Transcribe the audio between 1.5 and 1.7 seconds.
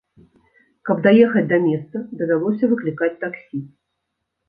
да